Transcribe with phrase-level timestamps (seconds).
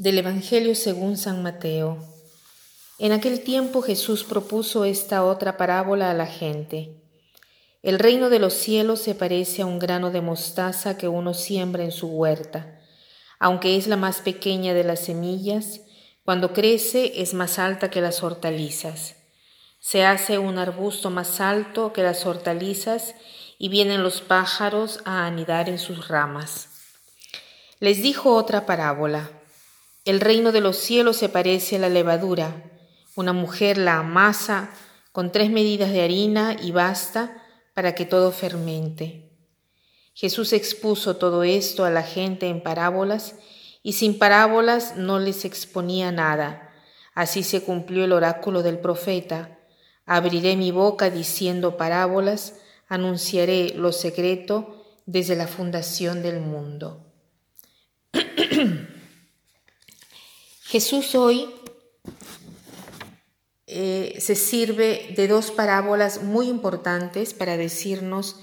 [0.00, 1.98] Del Evangelio según San Mateo.
[2.98, 6.96] En aquel tiempo Jesús propuso esta otra parábola a la gente.
[7.82, 11.84] El reino de los cielos se parece a un grano de mostaza que uno siembra
[11.84, 12.80] en su huerta.
[13.38, 15.82] Aunque es la más pequeña de las semillas,
[16.24, 19.16] cuando crece es más alta que las hortalizas.
[19.80, 23.14] Se hace un arbusto más alto que las hortalizas
[23.58, 26.70] y vienen los pájaros a anidar en sus ramas.
[27.80, 29.39] Les dijo otra parábola.
[30.04, 32.70] El reino de los cielos se parece a la levadura.
[33.16, 34.70] Una mujer la amasa
[35.12, 37.42] con tres medidas de harina y basta
[37.74, 39.30] para que todo fermente.
[40.14, 43.36] Jesús expuso todo esto a la gente en parábolas
[43.82, 46.72] y sin parábolas no les exponía nada.
[47.14, 49.58] Así se cumplió el oráculo del profeta.
[50.06, 52.54] Abriré mi boca diciendo parábolas,
[52.88, 57.09] anunciaré lo secreto desde la fundación del mundo.
[60.70, 61.50] Jesús hoy
[63.66, 68.36] eh, se sirve de dos parábolas muy importantes para decirnos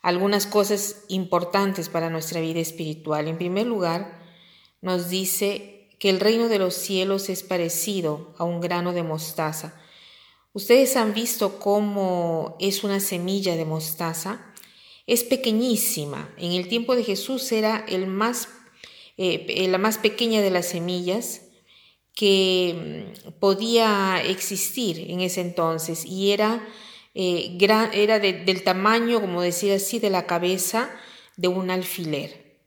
[0.00, 3.26] algunas cosas importantes para nuestra vida espiritual.
[3.26, 4.22] En primer lugar,
[4.82, 9.74] nos dice que el reino de los cielos es parecido a un grano de mostaza.
[10.52, 14.54] Ustedes han visto cómo es una semilla de mostaza.
[15.08, 16.32] Es pequeñísima.
[16.36, 18.06] En el tiempo de Jesús era el
[19.16, 21.40] eh, la más pequeña de las semillas
[22.14, 26.66] que mm, podía existir en ese entonces y era,
[27.14, 27.58] eh,
[27.92, 30.90] era del tamaño, como decía así, de la cabeza
[31.36, 32.60] de un alfiler.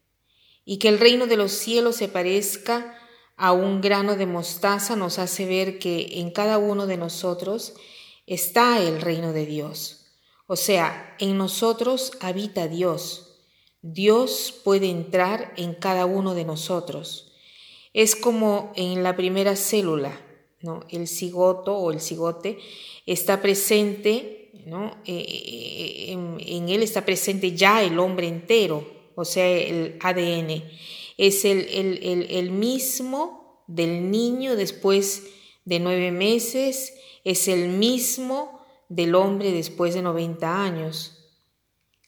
[0.65, 2.97] Y que el reino de los cielos se parezca
[3.37, 7.75] a un grano de mostaza nos hace ver que en cada uno de nosotros
[8.25, 10.07] está el reino de Dios.
[10.47, 13.37] O sea, en nosotros habita Dios.
[13.81, 17.26] Dios puede entrar en cada uno de nosotros.
[17.93, 20.19] Es como en la primera célula,
[20.61, 20.85] ¿no?
[20.89, 22.59] El cigoto o el cigote
[23.05, 24.97] está presente, ¿no?
[25.05, 30.63] Eh, eh, en, él está presente ya el hombre entero, o sea, el ADN.
[31.17, 31.67] Es el,
[32.29, 35.23] el mismo del niño después
[35.65, 36.93] de nueve meses,
[37.23, 41.17] es el mismo del hombre después de 90 años.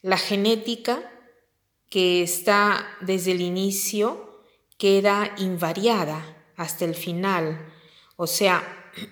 [0.02, 1.12] La genética
[1.90, 4.29] que está desde el inicio
[4.80, 7.72] queda invariada hasta el final.
[8.16, 8.64] O sea,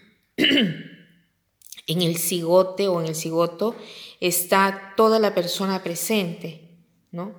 [0.37, 3.75] en el cigote o en el cigoto
[4.19, 6.61] está toda la persona presente,
[7.11, 7.35] ¿no?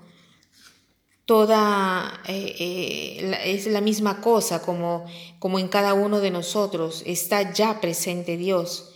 [1.25, 5.05] Toda eh, eh, es la misma cosa como,
[5.39, 8.95] como en cada uno de nosotros, está ya presente Dios.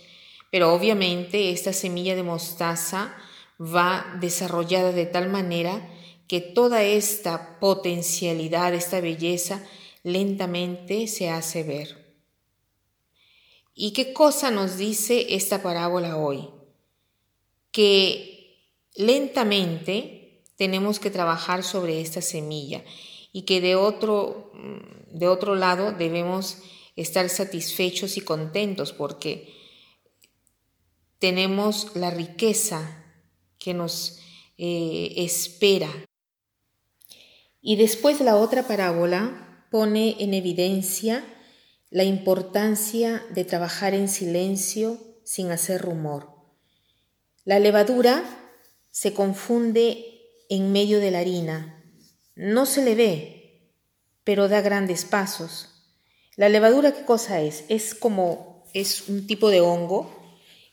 [0.51, 3.15] Pero obviamente esta semilla de mostaza
[3.59, 5.87] va desarrollada de tal manera
[6.33, 9.63] que toda esta potencialidad, esta belleza,
[10.01, 12.17] lentamente se hace ver.
[13.75, 16.49] ¿Y qué cosa nos dice esta parábola hoy?
[17.71, 22.83] Que lentamente tenemos que trabajar sobre esta semilla
[23.31, 24.51] y que de otro,
[25.11, 26.57] de otro lado debemos
[26.95, 29.53] estar satisfechos y contentos porque
[31.19, 33.05] tenemos la riqueza
[33.59, 34.17] que nos
[34.57, 35.91] eh, espera
[37.63, 41.23] y después la otra parábola pone en evidencia
[41.89, 46.29] la importancia de trabajar en silencio sin hacer rumor.
[47.45, 48.23] La levadura
[48.91, 50.05] se confunde
[50.49, 51.81] en medio de la harina.
[52.35, 53.71] No se le ve,
[54.25, 55.69] pero da grandes pasos.
[56.35, 57.63] La levadura, ¿qué cosa es?
[57.69, 60.11] Es como, es un tipo de hongo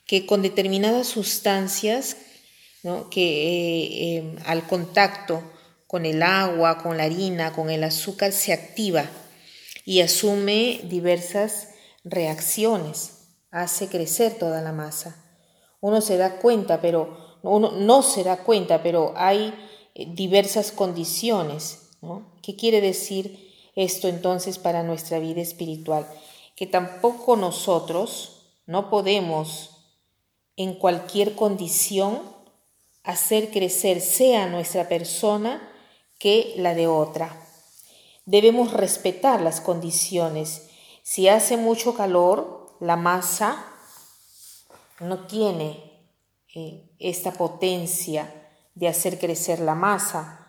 [0.07, 2.17] que con determinadas sustancias,
[3.11, 5.45] que eh, eh, al contacto
[5.91, 9.11] con el agua, con la harina, con el azúcar, se activa
[9.85, 11.71] y asume diversas
[12.05, 15.17] reacciones, hace crecer toda la masa.
[15.81, 19.53] Uno se da cuenta, pero uno no se da cuenta, pero hay
[19.97, 21.91] eh, diversas condiciones.
[22.41, 26.07] ¿Qué quiere decir esto entonces para nuestra vida espiritual?
[26.55, 29.71] Que tampoco nosotros no podemos
[30.55, 32.23] en cualquier condición
[33.03, 35.67] hacer crecer sea nuestra persona
[36.21, 37.35] que la de otra.
[38.27, 40.69] Debemos respetar las condiciones.
[41.03, 43.65] Si hace mucho calor, la masa
[45.01, 45.99] no tiene
[46.55, 50.47] eh, esta potencia de hacer crecer la masa.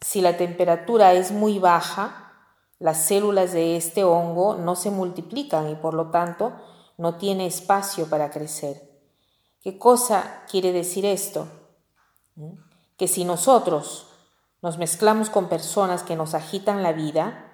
[0.00, 2.32] Si la temperatura es muy baja,
[2.80, 6.52] las células de este hongo no se multiplican y por lo tanto
[6.98, 8.90] no tiene espacio para crecer.
[9.62, 11.46] ¿Qué cosa quiere decir esto?
[12.34, 12.54] ¿Mm?
[12.96, 14.08] Que si nosotros
[14.62, 17.52] nos mezclamos con personas que nos agitan la vida,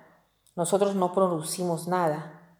[0.54, 2.58] nosotros no producimos nada.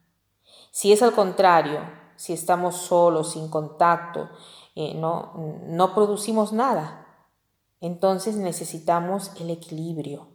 [0.71, 1.81] Si es al contrario,
[2.17, 4.31] si estamos solos, sin contacto,
[4.75, 5.35] eh, no,
[5.67, 7.07] no producimos nada.
[7.81, 10.29] Entonces necesitamos el equilibrio.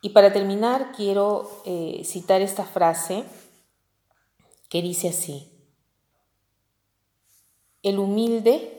[0.00, 3.24] Y para terminar, quiero eh, citar esta frase
[4.68, 5.50] que dice así,
[7.82, 8.76] el humilde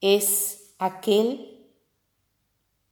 [0.00, 1.70] es aquel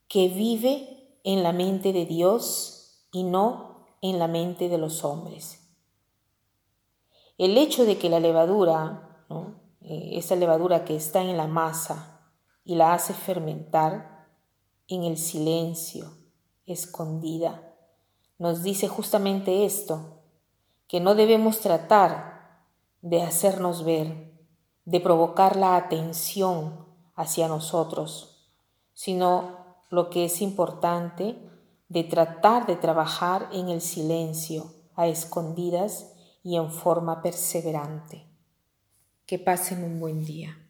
[0.07, 5.59] que vive en la mente de Dios y no en la mente de los hombres.
[7.37, 9.25] El hecho de que la levadura,
[9.81, 12.29] eh, esa levadura que está en la masa
[12.63, 14.27] y la hace fermentar
[14.87, 16.11] en el silencio,
[16.65, 17.73] escondida,
[18.37, 20.21] nos dice justamente esto,
[20.87, 22.67] que no debemos tratar
[23.01, 24.31] de hacernos ver,
[24.85, 28.47] de provocar la atención hacia nosotros,
[28.93, 31.37] sino lo que es importante,
[31.89, 36.13] de tratar de trabajar en el silencio, a escondidas
[36.43, 38.27] y en forma perseverante.
[39.25, 40.62] Que pasen un buen día.